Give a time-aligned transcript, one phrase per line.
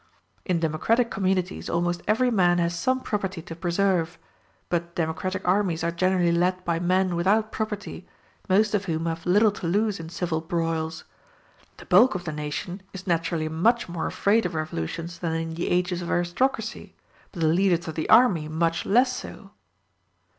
[0.45, 4.17] In democratic communities almost every man has some property to preserve;
[4.67, 8.07] but democratic armies are generally led by men without property,
[8.49, 11.03] most of whom have little to lose in civil broils.
[11.77, 15.67] The bulk of the nation is naturally much more afraid of revolutions than in the
[15.69, 16.95] ages of aristocracy,
[17.31, 19.51] but the leaders of the army much less so.